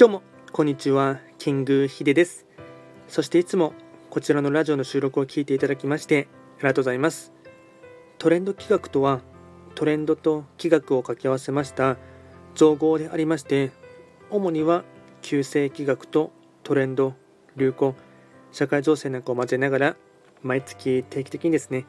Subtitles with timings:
[0.00, 2.46] どうもこんにちはキングヒデです。
[3.06, 3.74] そしていつも
[4.08, 6.26] こちらのラジオの収録を聞いていただきまして
[6.56, 7.34] ありがとうございます。
[8.16, 9.20] トレンド企画とは
[9.74, 11.98] トレンドと企画を掛け合わせました
[12.54, 13.72] 造語でありまして
[14.30, 14.84] 主には
[15.20, 17.12] 旧世企画とトレンド
[17.58, 17.94] 流行
[18.52, 19.96] 社会情勢なんかを混ぜながら
[20.42, 21.84] 毎月定期的にですね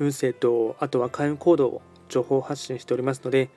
[0.00, 3.50] 運勢とあとは開運行動を情報発信しておりますので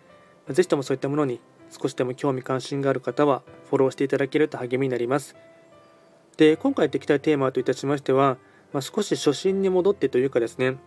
[0.47, 5.35] ぜひともそういったものに少しでも興味関心がある方はフォローしていただけると励みになります。
[6.37, 8.37] で今回やっていきたいテーマといたしましては、
[8.71, 10.77] まあ、少し初心に戻ってというかですね、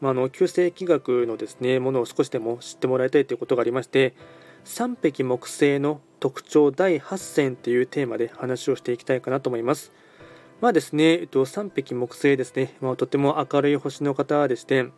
[0.00, 4.14] まあ、あの旧世紀学のですねものを少しでも知ってもらいたいということがありまして
[4.64, 9.92] 三匹木星の特徴第8選というテーマで話をしていきたいかなと思います。
[10.60, 14.88] まあですね、えっと、3匹木星ですね、まあ、とても明るい星の方でして、えっ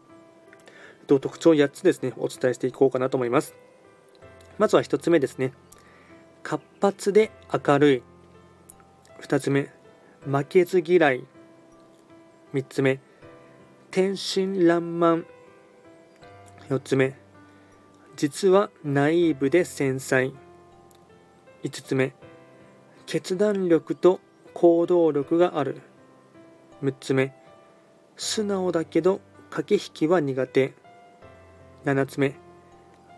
[1.07, 3.55] と、特徴8つですね、お伝えしていこうかなと思います。
[4.59, 5.53] まずは1つ目ですね。
[6.43, 8.03] 活発で明るい。
[9.21, 9.71] 2つ目、
[10.27, 11.25] 負けず嫌い。
[12.53, 13.01] 3つ目、
[13.91, 15.25] 天真爛漫。
[16.69, 17.19] 4つ目、
[18.17, 20.33] 実はナイーブで繊細。
[21.63, 22.15] 5つ目、
[23.07, 24.21] 決断力と
[24.53, 25.81] 行動力がある。
[26.83, 27.35] 6つ目、
[28.17, 30.75] 素直だけど駆け引きは苦手。
[31.85, 32.35] 7つ目、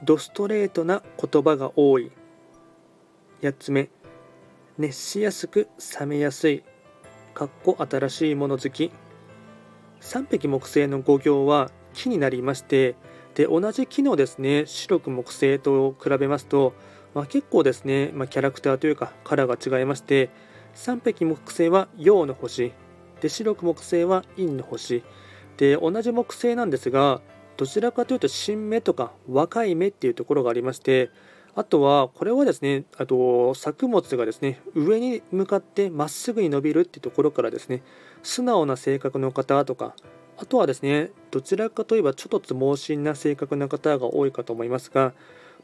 [0.03, 2.11] ドストレートな言葉が多い。
[3.43, 3.89] 8つ目。
[4.79, 6.65] 熱しやすく冷めやすい。
[7.35, 8.93] かっこ新しいもの好き。
[10.01, 12.95] 3匹木星の5行は木になりまして
[13.35, 16.75] で同じ木のですね白く木星と比べますと、
[17.15, 20.31] まあ、結構ですね、まあ、キャラクターというかカラーが違いまして
[20.75, 22.73] 3匹木星は陽の星。
[23.21, 25.03] で白く木星は陰の星。
[25.57, 27.23] で同じ木星なんですが
[27.57, 31.11] どちらかというと新芽とか若い芽っていうところがありまして
[31.55, 37.83] あとはこれはですねあと作物がですね上に向かってまっすぐに伸びるっていうところからですね
[38.23, 39.95] 素直な性格の方とか
[40.39, 45.15] あとはですねどちらかといえばちょっと猛進な性格の方が多いかと思いますが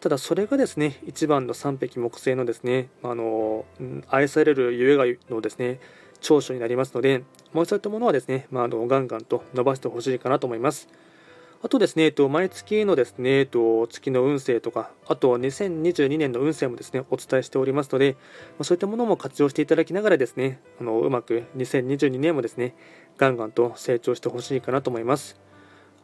[0.00, 3.66] ただそれがですね一番の3匹木星のですねあの
[4.08, 5.78] 愛されるゆえがのですね
[6.22, 7.22] 長所になりますので
[7.52, 10.88] もうそういったものはですね、まあ、あのガンガンと伸ばしてほしいかなと思います。
[11.64, 18.16] あとですね、えっと、毎月のですね、えっと、月の運勢とか、あと2022年の運勢もですね、お伝えしておりますので、
[18.58, 22.74] まそういったものも活用していただきながらですね、あのうまく2022年もですね、
[23.16, 25.40] ガンガンと成長してほしいかなと思います。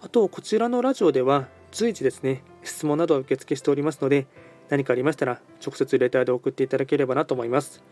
[0.01, 4.29] あと、こちらのラジオでは随時ですね、質問などを受付しておりますので、
[4.69, 7.83] 何かありましたら、直接レターで送っていただければなと思います。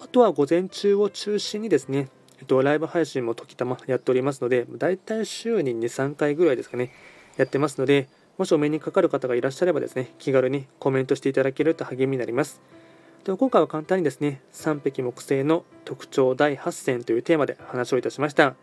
[0.00, 2.08] あとは午前中を中心にですね、
[2.44, 6.92] えっと、ライブ配信も時たまやっておりますので、だいたい週に2、3回ぐらいですかね、
[7.38, 8.06] やってますので、
[8.36, 12.60] もしお目にかかる方がいらっしゃればですね、気軽にコメントしていただけると励みになります。
[13.24, 18.56] では今回は簡単にですね、三匹木星の特徴第8選というテーマで話をいたしました。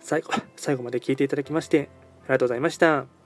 [0.00, 1.88] 最後最後まで聞いていただきまして、
[2.22, 3.19] ありがとうございました。